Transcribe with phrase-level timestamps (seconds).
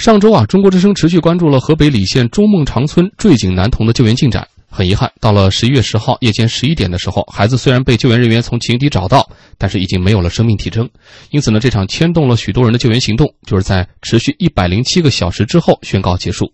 [0.00, 4.48] 上周啊，中国之声持续关注了河北李县中孟长村坠井男童的救援进展。
[4.70, 9.28] 很遗憾，到了十一月十号夜间十一点的时候，孩子虽然被救援人员从井底找到，
[9.58, 10.88] 但是已经没有了生命体征。
[11.28, 16.50] 因此呢，这场牵动了许多人的救援行动，就是在持续一百零七个小时之后宣告结束。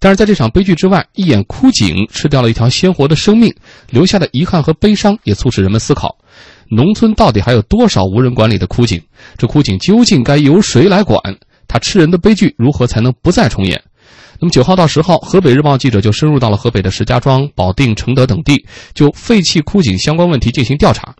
[0.00, 3.54] 但是在这场悲剧之外，一眼枯井吃掉了一条鲜活的生命，
[3.90, 6.16] 留下的遗憾和悲伤也促使人们思考：
[6.68, 9.00] 农村到底还有多少无人管理的枯井？
[9.38, 11.20] 这枯井究竟该由谁来管？
[11.72, 13.82] 它吃人的悲剧如何才能不再重演？
[14.38, 21.14] 那么九号到十号，河北日报记者就深入到了河北的石家庄、保定、承德等地，就废弃枯井相关问题进行调查。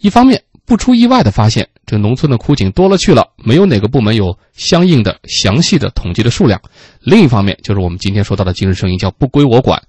[0.00, 6.58] 一方面，不出意外的发现，这农村的枯井多了去了，没有哪个部门有相应的详细的统计的数量；
[7.00, 9.82] 另一方面，就是我们今天说到的今日声音，叫不归我管。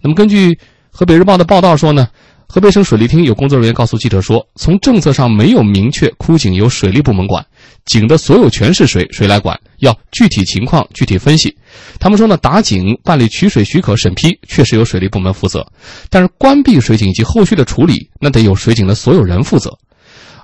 [0.00, 0.58] 那么根据
[0.90, 2.08] 河北日报的报道说呢。
[2.50, 7.44] 河北省水利厅有工作人员告诉记者说，从政策上没有明确枯井由水利部门管，
[7.84, 11.56] 井的所有权是谁谁来管，要具体情况具体分析。
[11.98, 15.66] 他们说呢，打井办理取水许可审批确实由水利部门负责，
[16.10, 19.76] 但是关闭水井及后续的处理，那得由水井的所有人负责。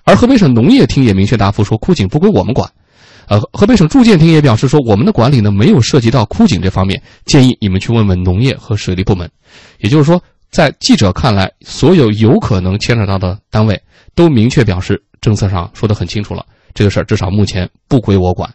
[0.04, 2.70] 而河北省农业厅也明确答复说，枯井不归我们管。
[3.26, 9.30] 呃，河北省住建厅也表示说，我们的管理呢没有涉及到枯井这方面，建议你们去问问农业和水利部门。
[9.78, 10.22] 也就是说。
[10.50, 13.82] 在记者看来，所有有可能牵扯到的单位
[14.14, 18.50] 都明确表示，政策上说得很清楚了，这个事儿至少目前不归我管。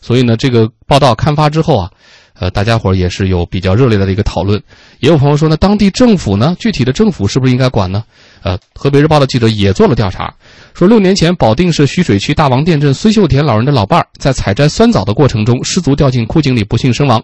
[0.00, 1.88] 所以呢，这个报道刊发之后啊，
[2.34, 4.60] 呃，大家伙儿也是有比较热烈的一个讨论。
[4.98, 8.02] 也有朋友说呢，当地政府呢，具体的政府是不是应该管呢？
[8.42, 10.34] 呃，河北日报的记者也做了调查，
[10.74, 17.22] 说六年前保定市徐水区大王店镇孙秀田老人的老伴儿在采摘酸枣的过程中失足掉进枯井里，不幸身亡。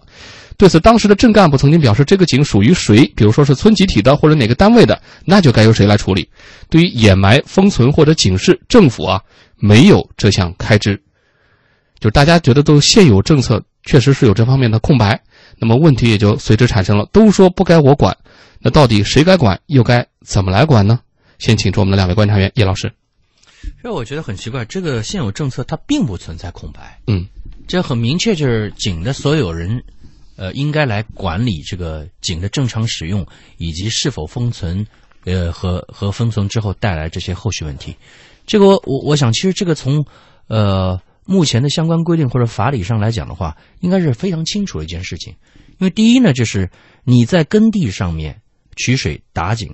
[0.56, 6.28] 对此，当时的镇干部曾经表示，这个井属于谁，比如说是村集体的或者哪个单位的，那就该由谁来处理。
[6.70, 9.20] 对于掩埋、封存或者警示，政府啊
[9.58, 10.96] 没有这项开支。
[11.98, 15.20] 就是大家觉得都现有政策确实是有这方面的空白，
[15.58, 17.06] 那么问题也就随之产生了。
[17.12, 18.16] 都说不该我管，
[18.60, 21.00] 那到底谁该管，又该怎么来管呢？
[21.38, 22.92] 先请出我们的两位观察员，叶老师。
[23.82, 27.00] 这我觉得很奇怪，这个现有政策它并不存在空白。
[27.06, 27.26] 嗯，
[27.66, 29.82] 这很明确，就是井的所有人。
[30.36, 34.86] 呃，应该来管理这个井的正常使用，以及是否封存，
[35.24, 37.96] 呃，和和封存之后带来这些后续问题。
[38.48, 40.04] 这个我我我想，其实这个从
[40.48, 45.34] 呃目前的相关规定或者法理上来讲的话，应该是非常清楚的一件事情。
[45.78, 46.70] 因为第一呢，就是
[47.04, 48.40] 你在耕地上面
[48.74, 49.72] 取水打井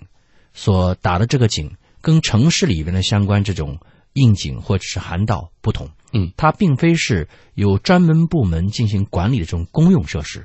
[0.53, 1.71] 所打的这个井，
[2.03, 3.79] 跟城市里边的相关这种
[4.15, 10.45] 硬井或者是涵道不同，嗯，它并非是有专门部门进行管理的这种公用设施。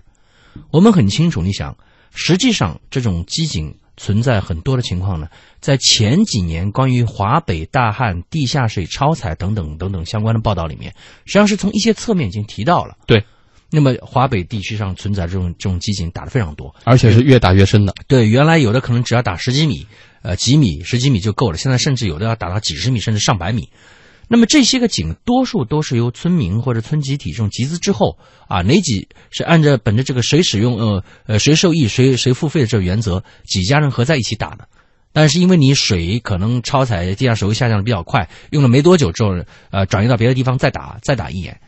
[0.71, 1.75] 我们很清楚，你想，
[2.13, 5.27] 实际上这种机井存在很多的情况呢，
[5.59, 10.95] 在前几年关于华北大旱、地下水超采等等等等相关的报道里面，
[11.25, 12.97] 实际上是从一些侧面已经提到了。
[13.05, 13.25] 对，
[13.69, 17.93] 那么华北地区上存在这种这种机井打的非常多，而且是越打越深的。
[18.07, 19.85] 对，原来有的可能只要打十几米，
[20.21, 23.69] 呃，几米、十几米就够了，现在甚至有的要打到几十米，甚至上百米。
[24.31, 34.67] 那么这些个井，多数都是由村民或者村集体这种集资之后啊，哪几是按照本着这个谁使用呃呃谁受益谁谁付费的这个原则，几家人合在一起打的。
[35.11, 39.31] 但是因为你水可能超采地下水位下降的比较快，用了没多久之后，
[39.71, 41.59] 呃，转移到别的地方再打再打一眼，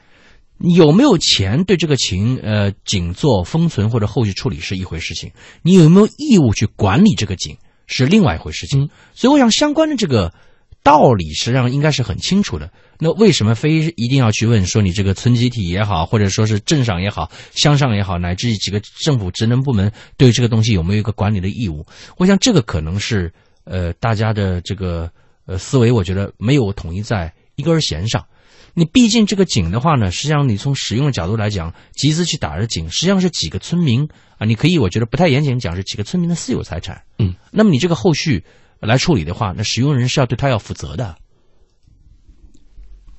[0.59, 5.31] 有没有钱对这个井呃井做封存或者后续处理是一回事情，
[5.63, 7.57] 你有没有义务去管理这个井
[7.87, 8.91] 是另外一回事情。
[9.15, 10.31] 所以我想相关的这个。
[10.83, 21.85] 道理实际上应该是很清楚的，那为什么非一定要去问说你这个村集体也好，或者说是镇上也好、乡上也好，乃至于几个政府职能部门对这个东西有没有一个管理的义务？
[22.17, 23.31] 我想这个可能是
[23.63, 25.07] 呃大家的这个
[25.45, 28.25] 呃思维，我觉得没有统一在一根弦上。
[28.73, 34.09] 你毕竟这个井的话呢，实际上你从使用的角度来讲，集资去打的井，实际上是几个村民
[34.39, 37.03] 啊，你可以我觉得不太严谨讲是几个村民的私有财产。
[37.19, 38.43] 嗯，那么你这个后续。
[38.81, 41.15] 来处理的话，那使用人是要对他要负责的。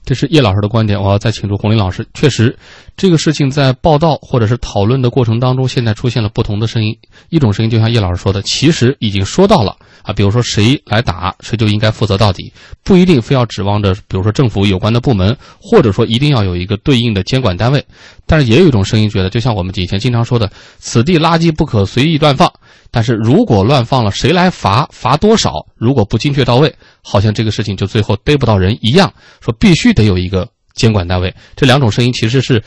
[0.04, 2.04] 这是叶老师的观点，我要再请出洪林老师。
[2.12, 2.58] 确实，
[2.96, 6.98] 这个事情在报道或者是讨论的过程当中，现在出现了不同的声音。
[7.28, 12.52] 一种声音就像叶老师说的，其实已经说到了啊，比如说谁来打，谁就应该负责到底，
[12.82, 17.86] 不一定非要指望着，比如说政府有关的部门，或者说一定要有一个对应的监管单位。
[18.26, 22.52] 但是也有一种声音觉得，就像我们以前经常说的，此地垃圾不可随意乱放。
[22.92, 24.86] 但是如果乱放了，谁来罚？
[24.92, 25.66] 罚多少？
[25.74, 29.14] 如果不精确到位，好像这个事情就最后逮不到人一样。
[29.40, 31.34] 说必须得有一个监管单位。
[31.56, 32.62] 这两种声音其实是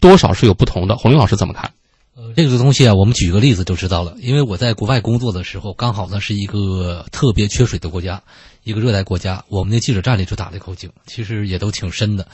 [0.00, 0.96] 多少是有不同的。
[0.96, 1.70] 洪林老师怎么看？
[2.16, 4.16] 呃，这个东西啊，我们举个例子就知道了。
[4.18, 8.24] 因为我在国外工作的时候，刚好呢是一个特别缺水的国家，
[8.70, 9.44] 一个热带国家。
[9.48, 12.26] 我们那记者站里就打了一口井，其实也都挺深的。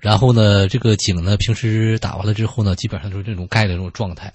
[0.00, 4.30] 然后呢，这个井呢，平时打完了之后呢，基本上就是这种盖的这种状态，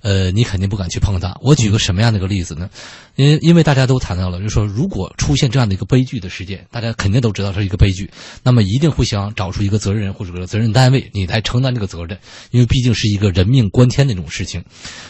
[0.00, 1.36] 呃，你肯定不敢去碰它。
[1.42, 2.70] 我举个什么样的一个例子呢？
[3.16, 8.08] 因因为大家都谈到了，就是说，如果出现这样的一个悲剧的事件，大家肯定都知道是一个悲剧，
[8.44, 12.16] 那么一定会想找出一个责任人或者责任单位，你来承担这个责任，
[12.52, 14.64] 因为毕竟是一个人命关天的那种事情。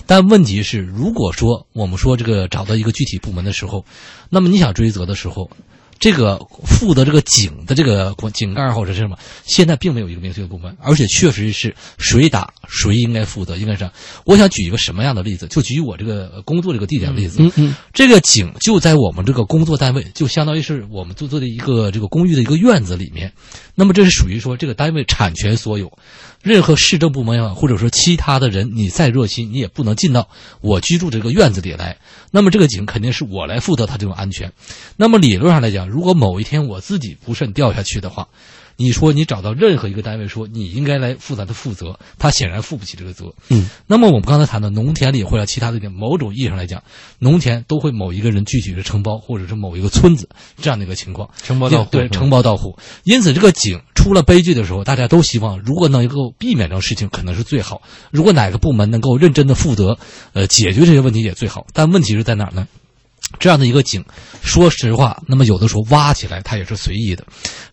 [0.07, 3.85] 但问题是，如果说我们说这个找到一个具体部门的时候，
[4.31, 5.51] 那么你想追责的时候，
[5.99, 13.91] 这个负责这个井的这个井盖或者是什么，现在并没有一个明确的部门，而且确实是谁打谁应该负责，应该是。
[14.25, 15.47] 我想举一个什么样的例子？
[15.49, 17.43] 就举我这个工作这个地点的例子。
[17.43, 23.33] 嗯嗯，这个井就在我们这个工作单位，就相当于是我们做做的一个这个公寓的一个院子里面。
[23.75, 25.91] 那么这是属于说这个单位产权所有，
[26.43, 30.29] 任何市政部门也好，或者说其他的人，你再热心，你也不能进到
[30.61, 31.97] 我居住这个院子里来。
[32.31, 34.53] 那么这个井肯定是我来负责它这种安全。
[34.97, 38.29] 那么理论上来讲，如果某一天我自己不慎掉下去的话，
[38.81, 43.35] 你说你找到任何一个单位说你应该来负责的负责，他显然负不起这个责。
[43.49, 46.85] 嗯，那么我们刚才谈的农田里或者其他的点，某种意义上来讲，
[47.19, 50.29] 农田都会某一个人具体的承包，或者是某一个村子
[50.63, 52.79] 这样的一个情况，承包到户对承包到户。
[53.03, 57.83] 因此，这个井出了悲剧的时候，大家都希望如果能够避免这种事情，可能是最好。
[58.13, 59.99] 如果哪个部门能够认真的负责，
[60.35, 61.67] 呃，解决这些问题也最好。
[61.73, 62.69] 但问题是在哪儿呢？
[63.39, 64.05] 这样的一个井，
[64.43, 67.25] 说实话，那么有的时候挖起来它也是随意的，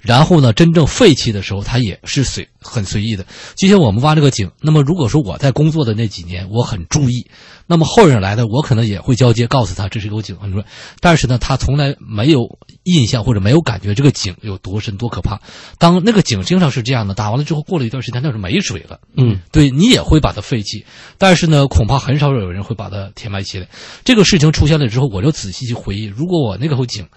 [0.01, 3.25] 然后呢，真正废弃的时候它也是随很随意的。
[3.55, 7.27] 就像我们挖这个井，那么如果说我在工作的那几年我很注意，
[7.67, 10.65] 那么后人来的我可能也会交接告诉他这是口井，你说，
[10.99, 15.39] 但是呢，他从来没有印象或者没有感觉这个井有多深多可怕。
[15.79, 20.85] 当那个井经常是这样的，打完了之后过了一段时间那是没水了，嗯，对你也会把它废弃，
[21.17, 23.67] 但是呢，恐怕很少有人会把它填埋起来。
[24.03, 27.07] 这个事情出现了之后，我就仔细去回忆，如果我那口井，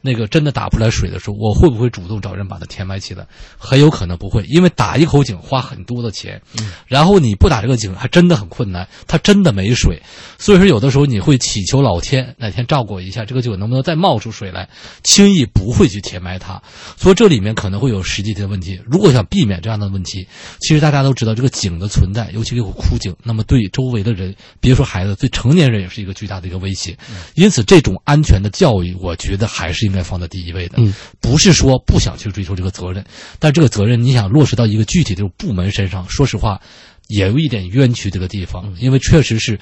[0.00, 3.26] 那个真的打不出来水的时候，我会不会主动找人把它填埋起来？
[3.58, 6.40] 很有可能不会，因为打一口井花很多的钱，
[6.86, 10.00] 然后你不打这个井还真的很困难，它真的没水，
[10.38, 14.68] 所以说有的时候你会祈求老天哪天照顾一下这个井能不能再冒出水来，
[15.02, 16.62] 轻易不会去填埋它。
[16.96, 18.80] 所以这里面可能会有实际的问题。
[18.86, 20.26] 如果想避免这样的问题，
[20.60, 26.96] 其实大家都知道这个井的存在，尤其这个枯井，那么对周围的人，别说孩子，对成年人也是一个巨大的一个威胁。
[27.34, 30.74] 因此，这种安全的教育，我觉得还是应该放在第一位的。
[30.78, 33.04] 嗯，不是说不想去追求这个责任，
[33.40, 36.60] 但这个责任你想落实到一个具体的部门身上，说实话。
[37.08, 39.58] 也有一点冤屈这个地方，因为确实是，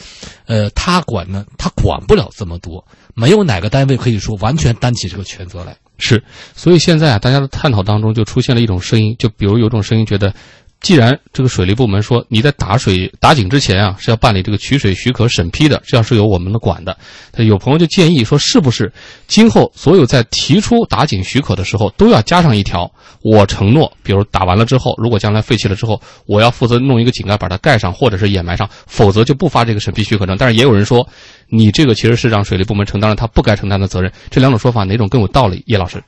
[0.46, 2.84] 呃，他管呢，他管不了这么多，
[3.14, 5.76] 没有哪个单位可以说完全担起这个全责来。
[5.96, 6.24] 是，
[6.56, 10.34] 所以现在啊，大家的探讨当中就出现了一种声音，就比如有种声音觉得，
[10.82, 16.96] 既然这个水利部门说你在打水打井之前啊是要办理这个取水许可审批的，这样是由我们的管的。
[17.38, 18.92] 有朋友就建议说，是不是
[19.26, 22.88] 今后所有在提出打井许可的时候都要加上一条，
[23.22, 30.36] 我承诺，比如打完了之后，如果将来废弃了之后，我要负责弄一个井盖把它盖上，或者是掩埋上，否则就不发这个审批许可证。
[30.38, 31.08] 但是也有人说，
[31.48, 34.12] 你这个其实是让水利部门承担了他不该承担的责任。
[34.30, 35.64] 这两种说法哪种更有道理？
[35.66, 36.04] 叶老师，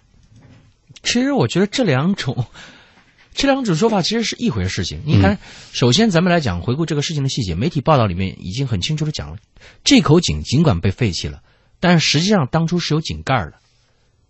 [1.02, 2.44] 其实我觉得这两种。
[3.34, 5.00] 这两种说法其实是一回事情。
[5.04, 5.38] 你看，
[5.72, 9.36] 首先咱们来讲回顾这个事情的细节，媒体报道里面已经很清楚的讲了，
[9.84, 11.40] 这口井尽管被废弃了，
[11.78, 13.54] 但实际上当初是有井盖的，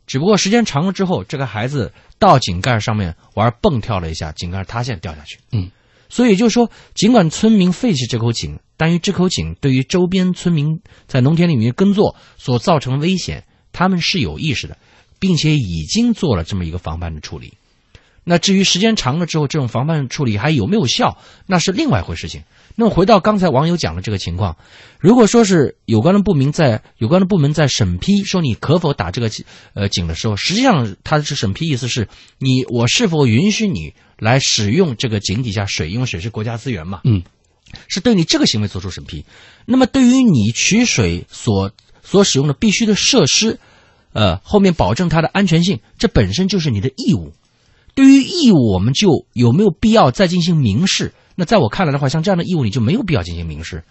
[0.06, 5.39] 只不过时间长了之后，这个孩子到井盖上面玩蹦跳了一下，井盖塌陷掉下去。
[5.53, 5.71] 嗯，
[6.11, 14.76] 所以就是说，尽管村民废弃这口井，但于这口井对于周边村民在农田里面耕作所造成的危险，他们是有意识的，
[15.19, 17.55] 并且已经做了这么一个防范的处理。
[18.30, 21.16] 那至于时间长了之后，这种防范处理还有没有效，
[21.47, 22.42] 那是另外一回事情。
[22.76, 24.58] 那么回到刚才网友讲的这个情况，
[25.00, 29.30] 如果说是有关的部门在有关的部门在审批说你可否打这个
[29.73, 32.06] 呃井的时候，实际上它是审批意思是
[32.38, 37.23] 你我是否允许你来使用这个井底下水，因为水是国家资源嘛，嗯，
[37.88, 39.25] 是对你这个行为做出审批。
[39.64, 43.58] 那么对于你取水所所使用的必须的设施，
[44.12, 47.32] 呃，后面保证它的安全性，这本身就是你的义务。
[47.99, 51.12] 对于义务，我们就有没有必要再进行明示？
[51.35, 53.83] 那在我看来的话，像这样的义务，你就没有必要进行明示，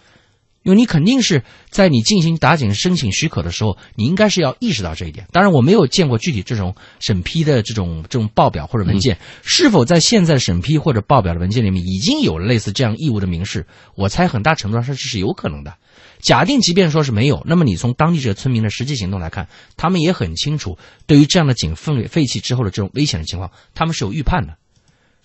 [0.64, 5.28] 因为你肯定是在你进行打井申请许可的时候，你应该是要意识到这一点。
[5.34, 13.68] 当然，我没有见过具体这种审批的这种这种报表或者文件，是否在现在审批或者报表的文件里面已经有了类似这样义务的明示？
[13.96, 15.74] 我猜很大程度上是这是有可能的。
[16.20, 24.58] 假定即便说是没有，那么你从当地这个村民的实际行动来看，他们也很清楚，对于这样的井废废弃之后的这种危险的情况，他们是有预判的。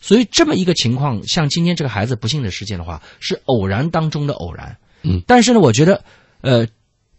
[0.01, 4.77] 所以这么一个情况，像今天这个孩子不幸的事件的话，是偶然当中的偶然。
[5.03, 6.05] 嗯，但是呢，我觉得，
[6.41, 6.67] 呃，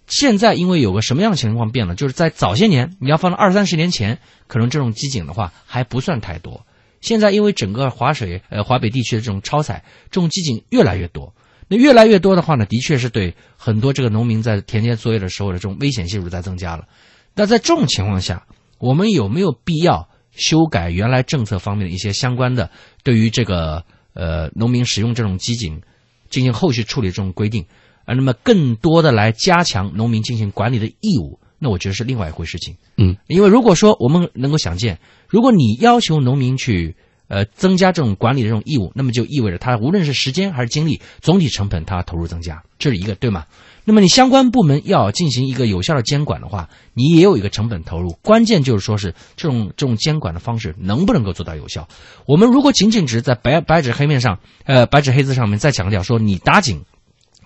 [0.07, 6.65] 现在因为有个什么样的情况变了，就是在早些年，你要放到二三十年前，可能这种机井的话还不算太多。
[6.99, 11.33] 现在因为整个华水呃华北地区的这种超采，这种机井越来越多，
[11.67, 16.87] 那越来越多的话呢，的确是对很多这个农民在田间作业的时候的这种危险系数在增加了。
[17.35, 18.45] 那在这种情况下，
[18.79, 22.69] 我们有没有必要修改原来政策方面的一些相关的
[23.03, 25.81] 对于这个呃农民使用这种机井
[26.29, 27.65] 进行后续处理这种规定？
[28.05, 32.75] 啊，那么更多的来加强农民进行管理的义务，那我觉得是另外一回事情。
[32.97, 43.45] 嗯，因为如果说我们能够想见，如果你要求农民去呃增加这种管理的这种义务，那么就意味着他无论是时间还是精力，总体成本他投入增加，这是一个对吗？
[43.85, 51.87] 那么你相关部门要进行一个有效的监管的话，你也有一个成本投入，关键就是说是这种这种监管的方式能不能够做到有效？
[52.25, 56.83] 我们如果仅仅只是在白白纸黑面上，呃白纸黑字上面再强调说你打井。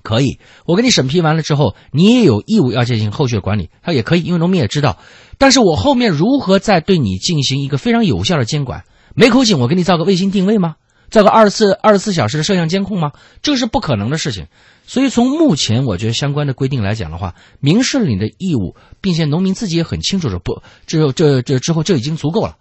[0.03, 4.99] 可以，我给你审批完了之后，你也有义务要进行后续的管理，他也可以，因为农民也知道。
[5.37, 8.85] 但是我后面如何再对你进行一个非常有效的监管？
[9.17, 10.75] 没口井，我给你造个卫星定位吗？
[11.09, 13.13] 造个二十四二十四小时的摄像监控吗？
[13.41, 14.45] 这是不可能的事情。
[14.85, 22.57] 所以从目前我觉得相关的规定来讲的话，明示了你的义务，并且农民自己也很清楚的不，这这这之后就已经足够了，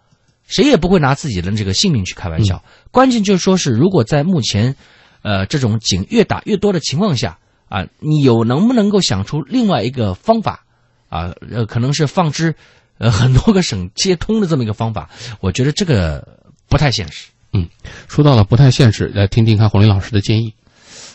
[0.46, 2.64] 谁也不会拿自己的这个性命去开玩笑。
[2.90, 4.74] 关键就是说是如果在目前。
[5.22, 10.64] 呃，这种井越打越多的情况下啊，你有能不能够想出另外一个方法
[11.08, 11.32] 啊？
[11.50, 12.54] 呃，可能是放置
[12.98, 15.10] 呃很多个省接通的这么一个方法，
[15.40, 17.28] 我觉得这个不太现实。
[17.52, 17.68] 嗯，
[18.08, 20.54] 说到了不太现实，来听听看洪林老师的建议。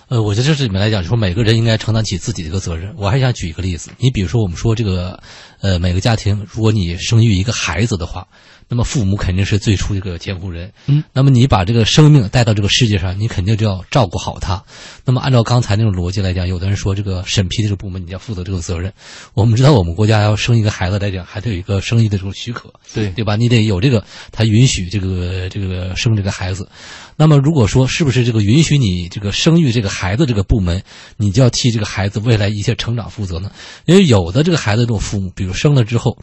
[0.08, 2.94] 呃，我觉得这里面来讲，就说每个人应该承担起自己的一个责任。
[2.98, 5.22] 我还想举一个例子，你比如说我们说这个，
[5.62, 8.28] 呃，每个家庭，如果你生育一个孩子的话。
[8.72, 14.64] 那么父母肯定是最初一个监护人，嗯，那么你把这个生命带到这个世界上，你肯定就要照顾好他。
[15.04, 18.94] 那么按照刚才那种逻辑来讲，有的人说这个审批的这个部门你要负责这个责任。
[19.34, 23.36] 我们知道我们国家要生一个孩子来讲，还得有一个生育的这种许可，对对吧？
[23.36, 26.70] 你得有这个他允许这个这个生这个孩子。
[27.18, 30.82] 那么如果说是不是这个允许你这个生育这个孩子这个部门，
[31.18, 33.52] 你就要替这个孩子未来一切成长负责呢？
[33.84, 36.18] 因为有的这个孩子这种父母，比如生了之后。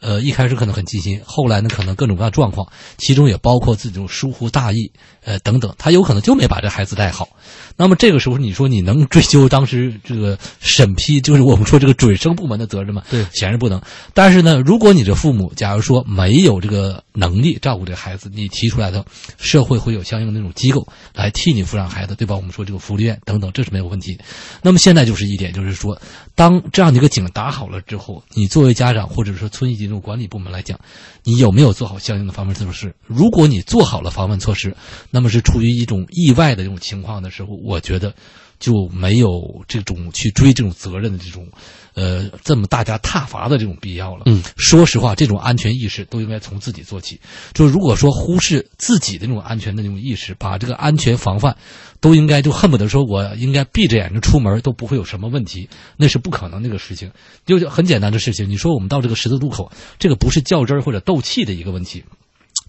[0.00, 2.66] 呃，一开始可能很尽心，后来呢，可能各种各样状况，
[2.98, 4.90] 其中也包括自己这种疏忽大意，
[5.24, 7.28] 呃，等等，他有可能就没把这孩子带好。
[7.76, 13.02] 那么这个时候，你说你能追究当时这个审批，就是我们说这个准生部门的责任吗？
[13.10, 13.80] 对，显然不能。
[14.14, 19.04] 但是呢，如果你的父母假如说没有这个能力照顾这孩子，你提出来的，
[19.38, 22.34] 社会会有相应的那种机构来替你抚养孩子，对吧？
[22.36, 24.18] 我们说这个福利院等等，这是没有问题。
[24.62, 26.00] 那么现在就是一点，就是说，
[26.34, 30.80] 当这样的一个井打好了之后，你作为家长或者说村一级这种管理部门来讲，
[31.22, 32.94] 你有没有做好相应的防范措施？
[33.06, 34.74] 如果你做好了防范措施，
[35.10, 38.14] 那么是处于一种意外的这种情况的时候，我觉得
[38.60, 41.48] 就没有这种去追这种责任的这种。
[41.94, 44.22] 呃，这么大家挞伐的这种必要了。
[44.26, 47.20] 嗯，说实话，这种安全意识都应该从自己做起。
[47.52, 51.56] 就如果说忽视自己的那种安全的那种意识，把这个安全防范
[52.00, 57.10] 都应该就恨不得说我应该闭着眼睛出门都不会有什么问题，那是不可能那个事情。
[57.44, 62.04] 就是很简单的事情，你说我们到这个十字路口，这个不是较真儿或者斗气的一个问题。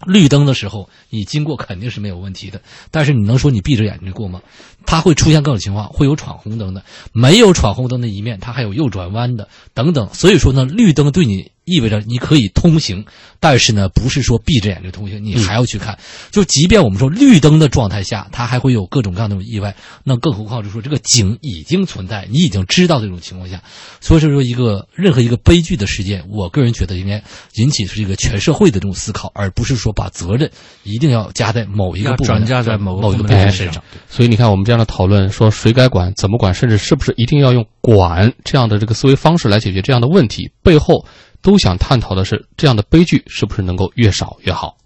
[0.06, 2.60] 绿灯的时候，你经过肯定是没有问题的。
[2.90, 4.42] 但是你能说你闭着眼睛过吗？
[4.84, 10.08] 它会出现各种情况，会有闯红灯的，没有闯红灯的一面，它还有右转弯的等等。
[10.12, 11.51] 所以说呢，绿灯对你。
[11.64, 13.04] 意味着你可以通行，
[13.38, 15.98] 但是呢，不是说闭着眼睛通行，你还要去看。
[16.30, 23.62] 就即便我们说绿灯的状态下，它还会有各种各样的意外，那更何况就是说这个井已经存在，你已经知道这种情况下，
[24.00, 27.22] 所以说一个任何一个悲剧的事件，我个人觉得应该
[27.54, 30.50] 引起是一个全社会的这种思考，而不是说把责任
[30.82, 33.82] 一定要加在某一个部门转嫁在某某一个部门身上。
[34.08, 41.06] 所以你看，我们这样的讨论，说谁该管、怎么管，甚至是不是一定要用管这样的这个思维方式来解决这样的问题，背后。
[41.42, 44.76] 都想探讨的是，这样的悲剧是不是能够越少越好？